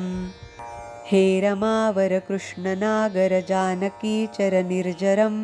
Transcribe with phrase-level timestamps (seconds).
[1.11, 5.37] हे रमावरकृष्णनागर जानकीचर निर्जरं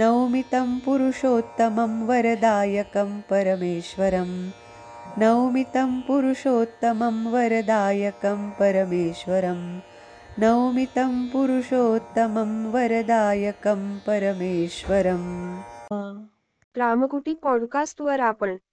[0.00, 4.30] नौमितं पुरुषोत्तमं वरदायकं परमेश्वरं
[5.22, 9.60] नौमितं पुरुषोत्तमं वरदायकं परमेश्वरं
[10.44, 15.22] नौमितं पुरुषोत्तमं वरदायकं परमेश्वरं